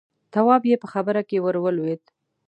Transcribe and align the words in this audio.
تواب 0.33 0.63
يې 0.69 0.75
په 0.83 0.87
خبره 0.93 1.21
کې 1.29 1.37
ور 1.43 1.55
ولوېد: 1.63 2.01